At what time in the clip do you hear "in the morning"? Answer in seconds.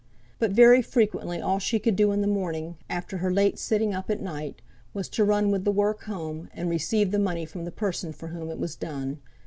2.11-2.75